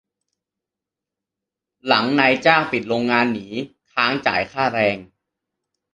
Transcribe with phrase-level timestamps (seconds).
[1.87, 3.47] หลังนายจ้างปิดโรงงานหนี-
[3.91, 4.97] ค้างจ่ายค่าแรง